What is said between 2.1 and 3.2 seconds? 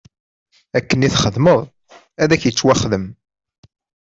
ad ak-ittwaxdem.